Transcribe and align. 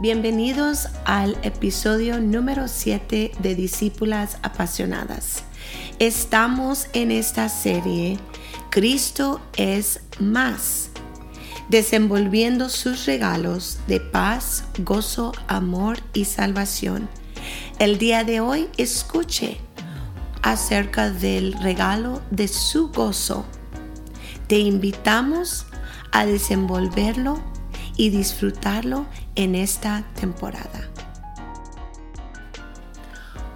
Bienvenidos 0.00 0.88
al 1.04 1.36
episodio 1.42 2.20
número 2.20 2.68
7 2.68 3.32
de 3.38 3.54
Discípulas 3.54 4.38
Apasionadas. 4.40 5.44
Estamos 5.98 6.86
en 6.94 7.10
esta 7.10 7.50
serie 7.50 8.18
Cristo 8.70 9.42
es 9.58 10.00
más, 10.18 10.88
desenvolviendo 11.68 12.70
sus 12.70 13.04
regalos 13.04 13.78
de 13.88 14.00
paz, 14.00 14.64
gozo, 14.78 15.32
amor 15.48 15.98
y 16.14 16.24
salvación. 16.24 17.06
El 17.78 17.98
día 17.98 18.24
de 18.24 18.40
hoy 18.40 18.70
escuche 18.78 19.58
acerca 20.40 21.10
del 21.10 21.52
regalo 21.60 22.22
de 22.30 22.48
su 22.48 22.88
gozo. 22.88 23.44
Te 24.46 24.60
invitamos 24.60 25.66
a 26.10 26.24
desenvolverlo 26.24 27.42
y 28.00 28.08
disfrutarlo 28.08 29.04
en 29.34 29.54
esta 29.54 30.04
temporada. 30.18 30.88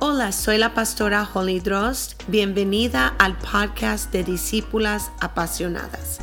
Hola, 0.01 0.33
soy 0.33 0.59
la 0.59 0.75
pastora 0.75 1.27
Holly 1.33 1.61
Drost. 1.61 2.23
Bienvenida 2.29 3.15
al 3.19 3.39
podcast 3.39 4.12
de 4.12 4.23
Discípulas 4.23 5.11
Apasionadas. 5.19 6.19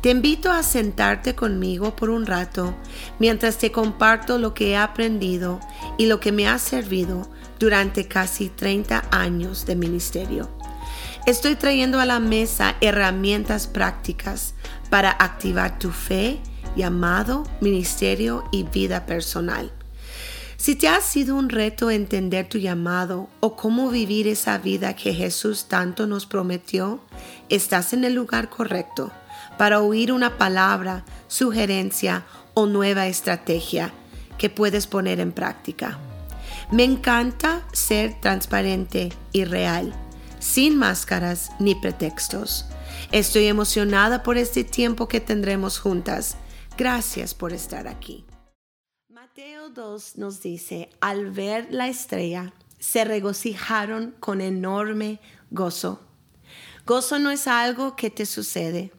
Te 0.00 0.08
invito 0.08 0.50
a 0.50 0.62
sentarte 0.62 1.34
conmigo 1.34 1.94
por 1.94 2.08
un 2.08 2.24
rato 2.24 2.74
mientras 3.18 3.58
te 3.58 3.70
comparto 3.70 4.38
lo 4.38 4.54
que 4.54 4.70
he 4.70 4.76
aprendido 4.78 5.60
y 5.98 6.06
lo 6.06 6.20
que 6.20 6.32
me 6.32 6.48
ha 6.48 6.58
servido 6.58 7.28
durante 7.58 8.08
casi 8.08 8.48
30 8.48 9.04
años 9.10 9.66
de 9.66 9.76
ministerio. 9.76 10.48
Estoy 11.26 11.54
trayendo 11.54 12.00
a 12.00 12.06
la 12.06 12.18
mesa 12.18 12.76
herramientas 12.80 13.66
prácticas 13.66 14.54
para 14.88 15.10
activar 15.10 15.78
tu 15.78 15.90
fe 15.90 16.40
llamado, 16.76 17.44
ministerio 17.60 18.44
y 18.52 18.64
vida 18.64 19.06
personal. 19.06 19.72
Si 20.56 20.74
te 20.74 20.88
ha 20.88 21.00
sido 21.00 21.36
un 21.36 21.50
reto 21.50 21.88
entender 21.88 22.48
tu 22.48 22.58
llamado 22.58 23.28
o 23.38 23.54
cómo 23.54 23.90
vivir 23.90 24.26
esa 24.26 24.58
vida 24.58 24.96
que 24.96 25.14
Jesús 25.14 25.66
tanto 25.68 26.08
nos 26.08 26.26
prometió, 26.26 27.00
estás 27.48 27.92
en 27.92 28.02
el 28.02 28.14
lugar 28.14 28.50
correcto 28.50 29.12
para 29.56 29.80
oír 29.80 30.12
una 30.12 30.36
palabra, 30.36 31.04
sugerencia 31.28 32.24
o 32.54 32.66
nueva 32.66 33.06
estrategia 33.06 33.92
que 34.36 34.50
puedes 34.50 34.86
poner 34.86 35.20
en 35.20 35.32
práctica. 35.32 35.98
Me 36.72 36.84
encanta 36.84 37.62
ser 37.72 38.20
transparente 38.20 39.12
y 39.32 39.44
real, 39.44 39.94
sin 40.38 40.76
máscaras 40.76 41.50
ni 41.60 41.74
pretextos. 41.76 42.66
Estoy 43.12 43.46
emocionada 43.46 44.22
por 44.22 44.36
este 44.38 44.64
tiempo 44.64 45.06
que 45.06 45.20
tendremos 45.20 45.78
juntas 45.78 46.36
Gracias 46.78 47.34
por 47.34 47.52
estar 47.52 47.88
aquí. 47.88 48.24
Mateo 49.08 49.68
2 49.68 50.16
nos 50.16 50.40
dice, 50.40 50.88
al 51.00 51.32
ver 51.32 51.66
la 51.72 51.88
estrella, 51.88 52.52
se 52.78 53.04
regocijaron 53.04 54.14
con 54.20 54.40
enorme 54.40 55.20
gozo. 55.50 56.00
Gozo 56.86 57.18
no 57.18 57.32
es 57.32 57.48
algo 57.48 57.96
que 57.96 58.10
te 58.10 58.26
sucede, 58.26 58.92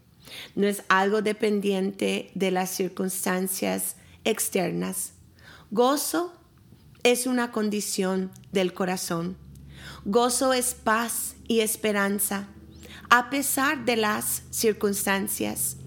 no 0.56 0.68
es 0.68 0.84
algo 0.90 1.22
dependiente 1.22 2.32
de 2.36 2.52
las 2.52 2.70
circunstancias 2.70 3.96
externas. 4.26 5.14
Gozo 5.72 6.34
es 7.04 7.28
una 7.28 7.54
condición 7.54 8.30
del 8.52 8.74
corazón. 8.74 9.38
Gozo 10.04 10.52
es 10.52 10.74
paz 10.74 11.38
y 11.48 11.62
esperanza 11.62 12.50
a 13.10 13.30
pesar 13.30 13.86
de 13.86 13.96
las 13.96 14.44
circunstancias. 14.50 15.78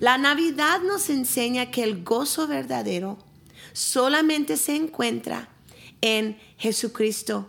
La 0.00 0.18
Navidad 0.18 0.80
nos 0.82 1.10
enseña 1.10 1.70
que 1.70 1.82
el 1.82 2.04
gozo 2.04 2.46
verdadero 2.46 3.18
solamente 3.72 4.56
se 4.56 4.76
encuentra 4.76 5.48
en 6.00 6.38
Jesucristo. 6.56 7.48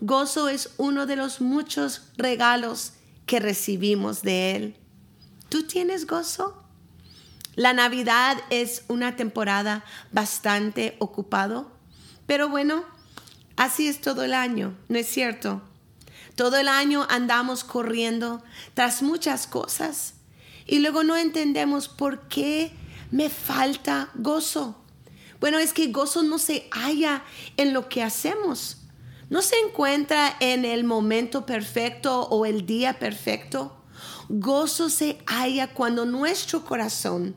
Gozo 0.00 0.48
es 0.48 0.70
uno 0.76 1.06
de 1.06 1.16
los 1.16 1.40
muchos 1.40 2.10
regalos 2.16 2.92
que 3.26 3.40
recibimos 3.40 4.22
de 4.22 4.56
Él. 4.56 4.76
¿Tú 5.48 5.66
tienes 5.66 6.06
gozo? 6.06 6.62
La 7.56 7.72
Navidad 7.72 8.36
es 8.50 8.84
una 8.88 9.16
temporada 9.16 9.84
bastante 10.10 10.96
ocupado, 10.98 11.70
pero 12.26 12.48
bueno, 12.48 12.84
así 13.56 13.86
es 13.86 14.00
todo 14.00 14.24
el 14.24 14.34
año, 14.34 14.76
¿no 14.88 14.98
es 14.98 15.06
cierto? 15.06 15.62
Todo 16.34 16.56
el 16.56 16.66
año 16.66 17.06
andamos 17.08 17.62
corriendo 17.62 18.42
tras 18.74 19.02
muchas 19.02 19.46
cosas 19.46 20.13
y 20.66 20.78
luego 20.78 21.04
no 21.04 21.16
entendemos 21.16 21.88
por 21.88 22.28
qué 22.28 22.72
me 23.10 23.30
falta 23.30 24.10
gozo. 24.14 24.76
Bueno, 25.40 25.58
es 25.58 25.72
que 25.72 25.88
gozo 25.88 26.22
no 26.22 26.38
se 26.38 26.68
halla 26.72 27.22
en 27.56 27.72
lo 27.72 27.88
que 27.88 28.02
hacemos. 28.02 28.78
No 29.30 29.42
se 29.42 29.56
encuentra 29.58 30.36
en 30.40 30.64
el 30.64 30.84
momento 30.84 31.44
perfecto 31.46 32.22
o 32.22 32.46
el 32.46 32.66
día 32.66 32.98
perfecto. 32.98 33.76
Gozo 34.28 34.88
se 34.88 35.18
halla 35.26 35.74
cuando 35.74 36.06
nuestro 36.06 36.64
corazón 36.64 37.34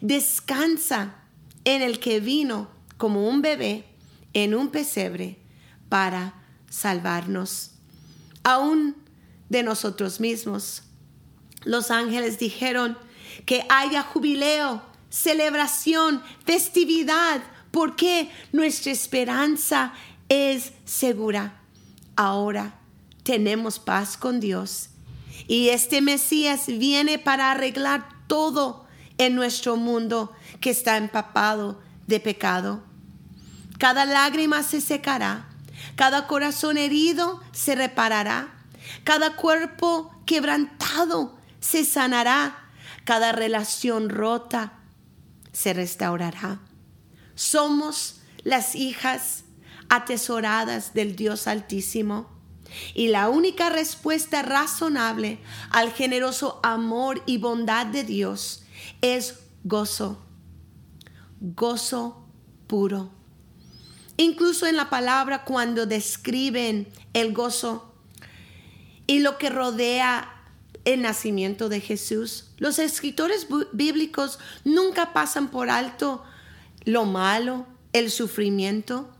descansa 0.00 1.16
en 1.64 1.82
el 1.82 1.98
que 1.98 2.20
vino 2.20 2.70
como 2.96 3.28
un 3.28 3.42
bebé 3.42 3.84
en 4.32 4.54
un 4.54 4.70
pesebre 4.70 5.38
para 5.88 6.34
salvarnos, 6.68 7.72
aún 8.42 8.96
de 9.48 9.62
nosotros 9.62 10.20
mismos. 10.20 10.84
Los 11.64 11.90
ángeles 11.90 12.38
dijeron 12.38 12.96
que 13.46 13.64
haya 13.68 14.02
jubileo, 14.02 14.82
celebración, 15.08 16.22
festividad, 16.44 17.42
porque 17.70 18.30
nuestra 18.52 18.92
esperanza 18.92 19.92
es 20.28 20.72
segura. 20.84 21.60
Ahora 22.16 22.74
tenemos 23.22 23.78
paz 23.78 24.16
con 24.16 24.40
Dios 24.40 24.90
y 25.46 25.68
este 25.68 26.00
Mesías 26.00 26.66
viene 26.66 27.18
para 27.18 27.50
arreglar 27.50 28.08
todo 28.26 28.86
en 29.18 29.34
nuestro 29.34 29.76
mundo 29.76 30.32
que 30.60 30.70
está 30.70 30.96
empapado 30.96 31.80
de 32.06 32.20
pecado. 32.20 32.82
Cada 33.78 34.04
lágrima 34.04 34.62
se 34.62 34.80
secará, 34.80 35.48
cada 35.96 36.26
corazón 36.26 36.76
herido 36.76 37.40
se 37.52 37.74
reparará, 37.74 38.54
cada 39.04 39.36
cuerpo 39.36 40.14
quebrantado 40.26 41.39
se 41.60 41.84
sanará, 41.84 42.70
cada 43.04 43.32
relación 43.32 44.08
rota 44.08 44.80
se 45.52 45.72
restaurará. 45.72 46.60
Somos 47.34 48.20
las 48.44 48.74
hijas 48.74 49.44
atesoradas 49.88 50.94
del 50.94 51.16
Dios 51.16 51.46
Altísimo. 51.46 52.28
Y 52.94 53.08
la 53.08 53.28
única 53.28 53.68
respuesta 53.68 54.42
razonable 54.42 55.40
al 55.70 55.92
generoso 55.92 56.60
amor 56.62 57.20
y 57.26 57.38
bondad 57.38 57.86
de 57.86 58.04
Dios 58.04 58.62
es 59.00 59.40
gozo, 59.64 60.24
gozo 61.40 62.24
puro. 62.68 63.10
Incluso 64.16 64.66
en 64.66 64.76
la 64.76 64.88
palabra 64.88 65.44
cuando 65.44 65.86
describen 65.86 66.86
el 67.12 67.32
gozo 67.32 67.92
y 69.08 69.18
lo 69.18 69.36
que 69.36 69.50
rodea 69.50 70.39
el 70.84 71.02
nacimiento 71.02 71.68
de 71.68 71.80
Jesús. 71.80 72.50
Los 72.58 72.78
escritores 72.78 73.46
bíblicos 73.72 74.38
nunca 74.64 75.12
pasan 75.12 75.50
por 75.50 75.70
alto 75.70 76.24
lo 76.84 77.04
malo, 77.04 77.66
el 77.92 78.10
sufrimiento. 78.10 79.10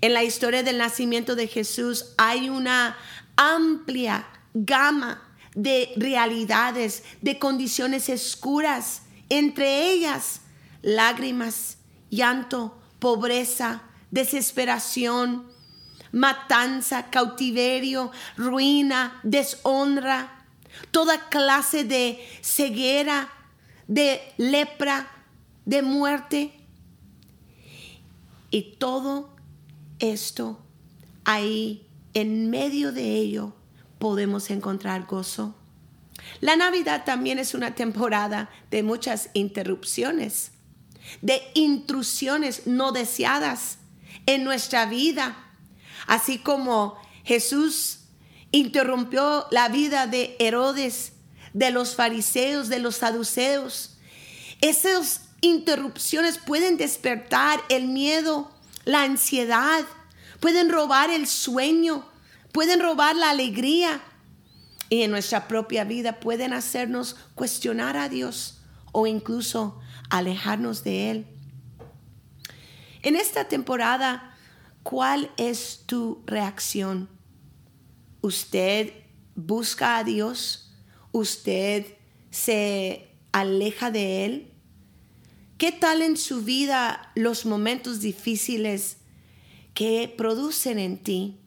En 0.00 0.12
la 0.12 0.22
historia 0.22 0.62
del 0.62 0.78
nacimiento 0.78 1.34
de 1.34 1.48
Jesús 1.48 2.12
hay 2.16 2.48
una 2.48 2.96
amplia 3.36 4.26
gama 4.52 5.22
de 5.54 5.92
realidades, 5.96 7.04
de 7.22 7.38
condiciones 7.38 8.08
oscuras, 8.08 9.02
entre 9.28 9.90
ellas 9.90 10.40
lágrimas, 10.82 11.78
llanto, 12.10 12.78
pobreza, 12.98 13.82
desesperación, 14.10 15.46
matanza, 16.14 17.10
cautiverio, 17.10 18.12
ruina, 18.36 19.20
deshonra, 19.24 20.46
toda 20.92 21.28
clase 21.28 21.84
de 21.84 22.24
ceguera, 22.40 23.28
de 23.88 24.20
lepra, 24.36 25.10
de 25.66 25.82
muerte. 25.82 26.52
Y 28.50 28.76
todo 28.78 29.34
esto 29.98 30.60
ahí, 31.24 31.86
en 32.14 32.48
medio 32.48 32.92
de 32.92 33.16
ello, 33.16 33.52
podemos 33.98 34.50
encontrar 34.50 35.06
gozo. 35.06 35.56
La 36.40 36.54
Navidad 36.54 37.04
también 37.04 37.40
es 37.40 37.54
una 37.54 37.74
temporada 37.74 38.50
de 38.70 38.84
muchas 38.84 39.30
interrupciones, 39.34 40.52
de 41.22 41.42
intrusiones 41.54 42.68
no 42.68 42.92
deseadas 42.92 43.78
en 44.26 44.44
nuestra 44.44 44.86
vida 44.86 45.36
Así 46.06 46.38
como 46.38 46.96
Jesús 47.24 48.00
interrumpió 48.50 49.46
la 49.50 49.68
vida 49.68 50.06
de 50.06 50.36
Herodes, 50.38 51.12
de 51.52 51.70
los 51.70 51.94
fariseos, 51.94 52.68
de 52.68 52.78
los 52.78 52.96
saduceos. 52.96 53.96
Esas 54.60 55.22
interrupciones 55.40 56.38
pueden 56.38 56.76
despertar 56.76 57.60
el 57.68 57.88
miedo, 57.88 58.50
la 58.84 59.02
ansiedad, 59.02 59.84
pueden 60.40 60.68
robar 60.70 61.10
el 61.10 61.26
sueño, 61.26 62.08
pueden 62.52 62.80
robar 62.80 63.16
la 63.16 63.30
alegría 63.30 64.00
y 64.88 65.02
en 65.02 65.10
nuestra 65.10 65.48
propia 65.48 65.84
vida 65.84 66.20
pueden 66.20 66.52
hacernos 66.52 67.16
cuestionar 67.34 67.96
a 67.96 68.08
Dios 68.08 68.60
o 68.92 69.06
incluso 69.06 69.80
alejarnos 70.10 70.84
de 70.84 71.10
Él. 71.10 71.26
En 73.02 73.16
esta 73.16 73.48
temporada, 73.48 74.33
¿cuál 74.84 75.32
es 75.36 75.82
tu 75.86 76.22
reacción? 76.26 77.08
¿Usted 78.20 78.92
busca 79.34 79.96
a 79.96 80.04
Dios? 80.04 80.72
¿Usted 81.10 81.86
se 82.30 83.08
aleja 83.32 83.90
de 83.90 84.24
Él? 84.24 84.52
¿Qué 85.58 85.72
tal 85.72 86.02
en 86.02 86.16
su 86.16 86.42
vida 86.42 87.10
los 87.16 87.46
momentos 87.46 88.00
difíciles 88.00 88.98
que 89.72 90.12
producen 90.16 90.78
en 90.78 90.98
ti? 90.98 91.40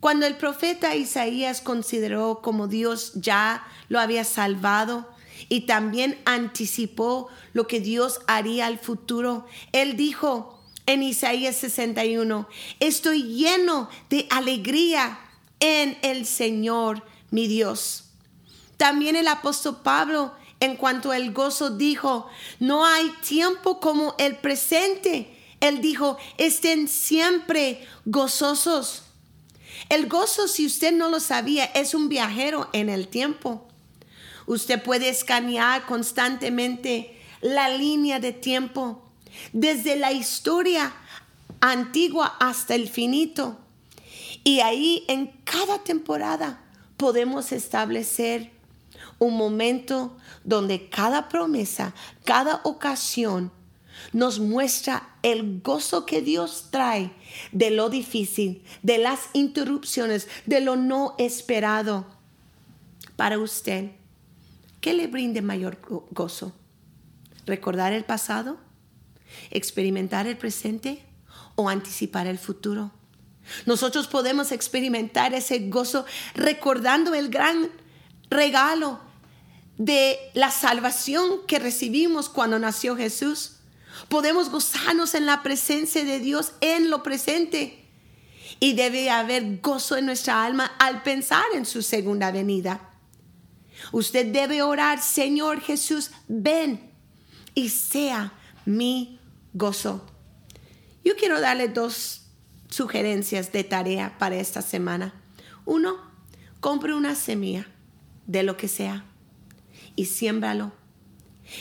Cuando 0.00 0.26
el 0.26 0.36
profeta 0.36 0.94
Isaías 0.94 1.60
consideró 1.60 2.40
como 2.40 2.68
Dios 2.68 3.12
ya 3.14 3.66
lo 3.88 3.98
había 3.98 4.22
salvado 4.22 5.08
y 5.48 5.62
también 5.62 6.16
anticipó 6.24 7.28
lo 7.52 7.66
que 7.66 7.80
Dios 7.80 8.20
haría 8.28 8.66
al 8.66 8.78
futuro, 8.78 9.46
él 9.72 9.96
dijo 9.96 10.57
en 10.88 11.02
Isaías 11.02 11.54
61, 11.56 12.48
estoy 12.80 13.22
lleno 13.22 13.90
de 14.08 14.26
alegría 14.30 15.20
en 15.60 15.98
el 16.00 16.24
Señor 16.24 17.04
mi 17.30 17.46
Dios. 17.46 18.04
También 18.78 19.14
el 19.14 19.28
apóstol 19.28 19.82
Pablo 19.82 20.32
en 20.60 20.76
cuanto 20.76 21.12
al 21.12 21.30
gozo 21.34 21.68
dijo, 21.68 22.26
no 22.58 22.86
hay 22.86 23.10
tiempo 23.22 23.80
como 23.80 24.14
el 24.18 24.36
presente. 24.36 25.36
Él 25.60 25.82
dijo, 25.82 26.16
estén 26.38 26.88
siempre 26.88 27.86
gozosos. 28.06 29.02
El 29.90 30.08
gozo, 30.08 30.48
si 30.48 30.64
usted 30.64 30.92
no 30.92 31.10
lo 31.10 31.20
sabía, 31.20 31.66
es 31.66 31.92
un 31.92 32.08
viajero 32.08 32.70
en 32.72 32.88
el 32.88 33.08
tiempo. 33.08 33.68
Usted 34.46 34.82
puede 34.82 35.10
escanear 35.10 35.84
constantemente 35.84 37.20
la 37.42 37.68
línea 37.68 38.20
de 38.20 38.32
tiempo, 38.32 39.07
desde 39.52 39.96
la 39.96 40.12
historia 40.12 40.92
antigua 41.60 42.36
hasta 42.40 42.74
el 42.74 42.88
finito. 42.88 43.58
Y 44.44 44.60
ahí 44.60 45.04
en 45.08 45.26
cada 45.44 45.82
temporada 45.84 46.64
podemos 46.96 47.52
establecer 47.52 48.52
un 49.18 49.36
momento 49.36 50.16
donde 50.44 50.88
cada 50.88 51.28
promesa, 51.28 51.94
cada 52.24 52.60
ocasión 52.64 53.52
nos 54.12 54.38
muestra 54.38 55.16
el 55.22 55.60
gozo 55.60 56.06
que 56.06 56.22
Dios 56.22 56.68
trae 56.70 57.12
de 57.52 57.70
lo 57.70 57.90
difícil, 57.90 58.62
de 58.82 58.98
las 58.98 59.28
interrupciones, 59.32 60.28
de 60.46 60.60
lo 60.60 60.76
no 60.76 61.14
esperado. 61.18 62.06
Para 63.16 63.38
usted, 63.38 63.90
¿qué 64.80 64.94
le 64.94 65.08
brinde 65.08 65.42
mayor 65.42 65.78
gozo? 66.10 66.52
¿Recordar 67.44 67.92
el 67.92 68.04
pasado? 68.04 68.58
¿Experimentar 69.50 70.26
el 70.26 70.36
presente? 70.36 71.04
¿O 71.54 71.68
anticipar 71.68 72.26
el 72.26 72.38
futuro? 72.38 72.92
Nosotros 73.66 74.06
podemos 74.06 74.52
experimentar 74.52 75.34
ese 75.34 75.68
gozo 75.68 76.04
recordando 76.34 77.14
el 77.14 77.28
gran 77.30 77.70
regalo 78.30 79.00
de 79.78 80.18
la 80.34 80.50
salvación 80.50 81.46
que 81.46 81.58
recibimos 81.58 82.28
cuando 82.28 82.58
nació 82.58 82.96
Jesús. 82.96 83.56
Podemos 84.08 84.50
gozarnos 84.50 85.14
en 85.14 85.26
la 85.26 85.42
presencia 85.42 86.04
de 86.04 86.20
Dios 86.20 86.52
en 86.60 86.90
lo 86.90 87.02
presente. 87.02 87.84
Y 88.60 88.72
debe 88.74 89.10
haber 89.10 89.60
gozo 89.60 89.96
en 89.96 90.06
nuestra 90.06 90.44
alma 90.44 90.72
al 90.78 91.02
pensar 91.02 91.44
en 91.54 91.64
su 91.64 91.82
segunda 91.82 92.32
venida. 92.32 92.90
Usted 93.92 94.32
debe 94.32 94.62
orar, 94.62 95.00
Señor 95.00 95.60
Jesús, 95.60 96.10
ven 96.26 96.90
y 97.54 97.68
sea 97.68 98.32
mi 98.68 99.18
gozo. 99.54 100.04
Yo 101.02 101.16
quiero 101.16 101.40
darle 101.40 101.68
dos 101.68 102.26
sugerencias 102.68 103.50
de 103.50 103.64
tarea 103.64 104.18
para 104.18 104.36
esta 104.36 104.60
semana. 104.60 105.14
Uno, 105.64 105.96
compre 106.60 106.94
una 106.94 107.14
semilla 107.14 107.66
de 108.26 108.42
lo 108.42 108.58
que 108.58 108.68
sea 108.68 109.06
y 109.96 110.04
siémbralo. 110.04 110.72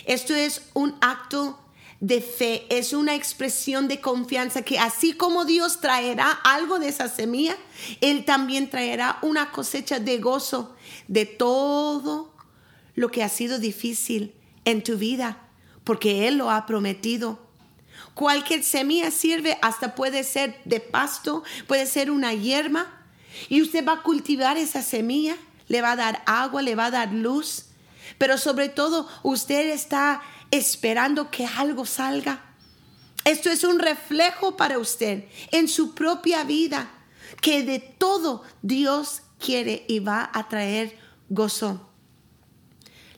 Esto 0.05 0.35
es 0.35 0.63
un 0.73 0.95
acto 0.99 1.57
de 2.01 2.19
fe, 2.19 2.65
es 2.69 2.91
una 2.91 3.15
expresión 3.15 3.87
de 3.87 4.01
confianza 4.01 4.63
que 4.63 4.77
así 4.77 5.13
como 5.13 5.45
Dios 5.45 5.79
traerá 5.79 6.29
algo 6.29 6.77
de 6.77 6.89
esa 6.89 7.07
semilla, 7.07 7.57
Él 8.01 8.25
también 8.25 8.69
traerá 8.69 9.17
una 9.21 9.51
cosecha 9.51 9.99
de 9.99 10.17
gozo 10.19 10.75
de 11.07 11.25
todo 11.25 12.35
lo 12.95 13.09
que 13.11 13.23
ha 13.23 13.29
sido 13.29 13.59
difícil 13.59 14.35
en 14.65 14.83
tu 14.83 14.97
vida, 14.97 15.46
porque 15.87 16.27
Él 16.27 16.37
lo 16.37 16.51
ha 16.51 16.65
prometido. 16.65 17.39
Cualquier 18.13 18.61
semilla 18.61 19.09
sirve, 19.09 19.57
hasta 19.61 19.95
puede 19.95 20.25
ser 20.25 20.59
de 20.65 20.81
pasto, 20.81 21.45
puede 21.65 21.85
ser 21.85 22.11
una 22.11 22.33
hierba, 22.33 22.87
y 23.47 23.61
usted 23.61 23.87
va 23.87 23.93
a 23.93 24.03
cultivar 24.03 24.57
esa 24.57 24.81
semilla, 24.81 25.37
le 25.69 25.81
va 25.81 25.93
a 25.93 25.95
dar 25.95 26.23
agua, 26.25 26.61
le 26.61 26.75
va 26.75 26.87
a 26.87 26.91
dar 26.91 27.13
luz, 27.13 27.67
pero 28.17 28.37
sobre 28.37 28.67
todo 28.67 29.07
usted 29.23 29.69
está 29.69 30.21
esperando 30.51 31.31
que 31.31 31.45
algo 31.45 31.85
salga. 31.85 32.43
Esto 33.23 33.49
es 33.49 33.63
un 33.63 33.79
reflejo 33.79 34.57
para 34.57 34.79
usted 34.79 35.23
en 35.51 35.69
su 35.69 35.95
propia 35.95 36.43
vida, 36.43 36.91
que 37.41 37.63
de 37.63 37.79
todo 37.79 38.43
Dios 38.61 39.21
quiere 39.39 39.85
y 39.87 39.99
va 39.99 40.29
a 40.33 40.49
traer 40.49 40.99
gozo. 41.29 41.86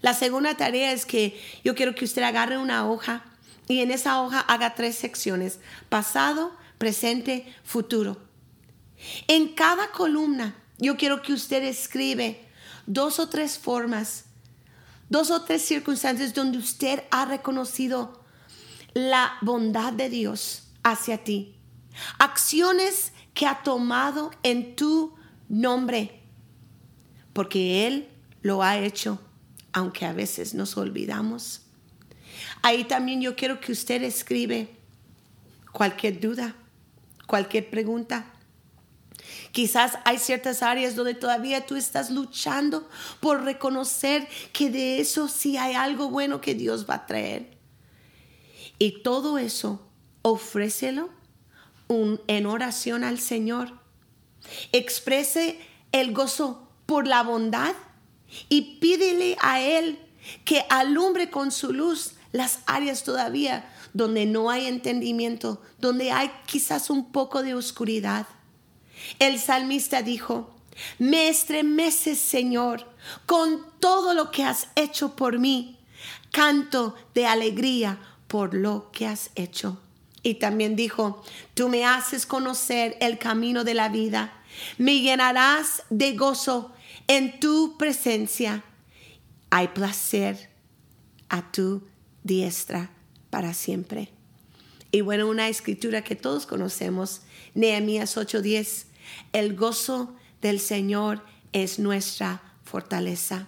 La 0.01 0.13
segunda 0.13 0.55
tarea 0.55 0.91
es 0.91 1.05
que 1.05 1.39
yo 1.63 1.75
quiero 1.75 1.95
que 1.95 2.05
usted 2.05 2.23
agarre 2.23 2.57
una 2.57 2.89
hoja 2.89 3.23
y 3.67 3.81
en 3.81 3.91
esa 3.91 4.21
hoja 4.21 4.39
haga 4.39 4.75
tres 4.75 4.95
secciones, 4.95 5.59
pasado, 5.89 6.51
presente, 6.77 7.53
futuro. 7.63 8.17
En 9.27 9.49
cada 9.49 9.91
columna 9.91 10.55
yo 10.77 10.97
quiero 10.97 11.21
que 11.21 11.33
usted 11.33 11.63
escribe 11.63 12.45
dos 12.85 13.19
o 13.19 13.29
tres 13.29 13.57
formas 13.57 14.25
dos 15.09 15.31
o 15.31 15.41
tres 15.41 15.63
circunstancias 15.63 16.33
donde 16.33 16.57
usted 16.57 17.03
ha 17.11 17.25
reconocido 17.25 18.23
la 18.93 19.33
bondad 19.41 19.91
de 19.91 20.09
Dios 20.09 20.71
hacia 20.83 21.23
ti. 21.23 21.55
Acciones 22.19 23.11
que 23.33 23.45
ha 23.45 23.63
tomado 23.63 24.31
en 24.43 24.75
tu 24.75 25.15
nombre, 25.49 26.21
porque 27.33 27.87
Él 27.87 28.09
lo 28.41 28.63
ha 28.63 28.77
hecho, 28.77 29.19
aunque 29.73 30.05
a 30.05 30.13
veces 30.13 30.53
nos 30.53 30.77
olvidamos. 30.77 31.61
Ahí 32.61 32.83
también 32.85 33.21
yo 33.21 33.35
quiero 33.35 33.59
que 33.59 33.71
usted 33.71 34.03
escribe 34.03 34.69
cualquier 35.71 36.19
duda, 36.19 36.55
cualquier 37.27 37.69
pregunta 37.69 38.33
Quizás 39.51 39.97
hay 40.05 40.19
ciertas 40.19 40.61
áreas 40.61 40.95
donde 40.95 41.15
todavía 41.15 41.65
tú 41.65 41.75
estás 41.75 42.11
luchando 42.11 42.87
por 43.19 43.43
reconocer 43.43 44.27
que 44.53 44.69
de 44.69 44.99
eso 44.99 45.27
sí 45.27 45.57
hay 45.57 45.73
algo 45.73 46.09
bueno 46.09 46.39
que 46.39 46.53
Dios 46.53 46.87
va 46.87 46.95
a 46.95 47.05
traer. 47.05 47.57
Y 48.77 49.01
todo 49.01 49.37
eso, 49.37 49.87
ofrécelo 50.21 51.09
en 51.89 52.45
oración 52.45 53.03
al 53.03 53.19
Señor. 53.19 53.73
Exprese 54.71 55.59
el 55.91 56.13
gozo 56.13 56.67
por 56.85 57.07
la 57.07 57.23
bondad 57.23 57.73
y 58.47 58.79
pídele 58.79 59.37
a 59.41 59.61
Él 59.61 59.99
que 60.45 60.65
alumbre 60.69 61.29
con 61.29 61.51
su 61.51 61.73
luz 61.73 62.13
las 62.31 62.59
áreas 62.65 63.03
todavía 63.03 63.73
donde 63.93 64.25
no 64.25 64.49
hay 64.49 64.67
entendimiento, 64.67 65.61
donde 65.79 66.11
hay 66.11 66.31
quizás 66.45 66.89
un 66.89 67.11
poco 67.11 67.41
de 67.41 67.55
oscuridad. 67.55 68.27
El 69.17 69.39
salmista 69.39 70.01
dijo, 70.01 70.53
me 70.97 71.29
estremeces, 71.29 72.19
Señor, 72.19 72.87
con 73.25 73.65
todo 73.79 74.13
lo 74.13 74.31
que 74.31 74.43
has 74.43 74.67
hecho 74.75 75.15
por 75.15 75.39
mí. 75.39 75.77
Canto 76.31 76.95
de 77.13 77.25
alegría 77.25 77.99
por 78.27 78.53
lo 78.53 78.91
que 78.91 79.07
has 79.07 79.31
hecho. 79.35 79.81
Y 80.21 80.35
también 80.35 80.75
dijo, 80.75 81.23
tú 81.53 81.69
me 81.69 81.85
haces 81.85 82.25
conocer 82.25 82.97
el 82.99 83.17
camino 83.17 83.63
de 83.63 83.73
la 83.73 83.89
vida. 83.89 84.33
Me 84.77 84.99
llenarás 84.99 85.83
de 85.89 86.13
gozo 86.15 86.71
en 87.09 87.39
tu 87.39 87.75
presencia. 87.77 88.63
Hay 89.49 89.69
placer 89.69 90.49
a 91.27 91.51
tu 91.51 91.83
diestra 92.23 92.91
para 93.29 93.53
siempre. 93.53 94.09
Y 94.91 95.01
bueno, 95.01 95.27
una 95.27 95.49
escritura 95.49 96.03
que 96.03 96.15
todos 96.15 96.45
conocemos, 96.45 97.21
Nehemías 97.55 98.15
8:10. 98.15 98.85
El 99.33 99.55
gozo 99.55 100.15
del 100.41 100.59
Señor 100.59 101.25
es 101.51 101.79
nuestra 101.79 102.41
fortaleza. 102.63 103.47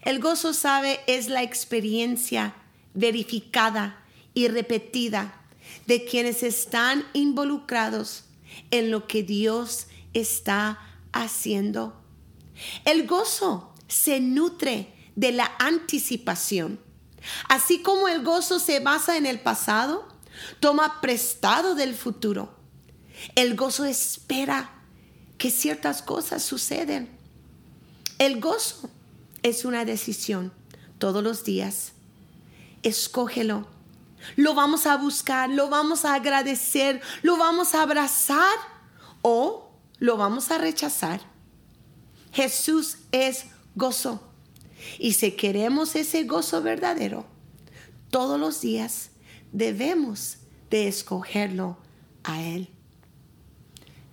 El 0.00 0.18
gozo, 0.18 0.52
sabe, 0.52 0.98
es 1.06 1.28
la 1.28 1.42
experiencia 1.42 2.54
verificada 2.94 4.02
y 4.34 4.48
repetida 4.48 5.40
de 5.86 6.04
quienes 6.04 6.42
están 6.42 7.04
involucrados 7.12 8.24
en 8.70 8.90
lo 8.90 9.06
que 9.06 9.22
Dios 9.22 9.86
está 10.14 10.80
haciendo. 11.12 12.01
El 12.84 13.06
gozo 13.06 13.72
se 13.88 14.20
nutre 14.20 14.92
de 15.16 15.32
la 15.32 15.50
anticipación. 15.58 16.80
Así 17.48 17.82
como 17.82 18.08
el 18.08 18.22
gozo 18.22 18.58
se 18.58 18.80
basa 18.80 19.16
en 19.16 19.26
el 19.26 19.40
pasado, 19.40 20.08
toma 20.60 21.00
prestado 21.00 21.74
del 21.74 21.94
futuro. 21.94 22.56
El 23.34 23.54
gozo 23.54 23.84
espera 23.84 24.70
que 25.38 25.50
ciertas 25.50 26.02
cosas 26.02 26.42
suceden. 26.42 27.08
El 28.18 28.40
gozo 28.40 28.90
es 29.42 29.64
una 29.64 29.84
decisión 29.84 30.52
todos 30.98 31.22
los 31.22 31.44
días. 31.44 31.92
Escógelo. 32.82 33.66
Lo 34.36 34.54
vamos 34.54 34.86
a 34.86 34.96
buscar, 34.96 35.50
lo 35.50 35.68
vamos 35.68 36.04
a 36.04 36.14
agradecer, 36.14 37.00
lo 37.22 37.36
vamos 37.36 37.74
a 37.74 37.82
abrazar 37.82 38.56
o 39.22 39.72
lo 39.98 40.16
vamos 40.16 40.50
a 40.52 40.58
rechazar. 40.58 41.31
Jesús 42.32 42.98
es 43.12 43.46
gozo. 43.74 44.22
Y 44.98 45.12
si 45.12 45.32
queremos 45.32 45.94
ese 45.94 46.24
gozo 46.24 46.62
verdadero, 46.62 47.26
todos 48.10 48.38
los 48.38 48.60
días 48.60 49.10
debemos 49.52 50.38
de 50.70 50.88
escogerlo 50.88 51.78
a 52.24 52.42
Él. 52.42 52.68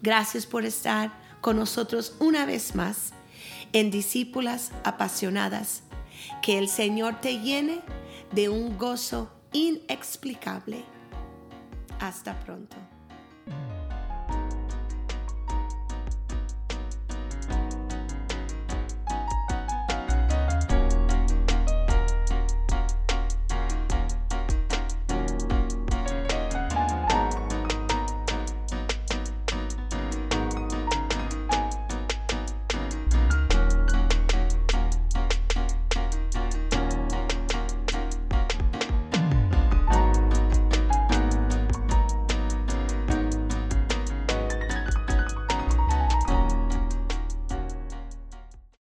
Gracias 0.01 0.45
por 0.45 0.65
estar 0.65 1.11
con 1.41 1.57
nosotros 1.57 2.15
una 2.19 2.45
vez 2.45 2.75
más 2.75 3.13
en 3.73 3.91
Discípulas 3.91 4.71
Apasionadas. 4.83 5.83
Que 6.41 6.57
el 6.57 6.69
Señor 6.69 7.21
te 7.21 7.39
llene 7.39 7.81
de 8.33 8.49
un 8.49 8.77
gozo 8.77 9.31
inexplicable. 9.53 10.83
Hasta 11.99 12.39
pronto. 12.39 12.75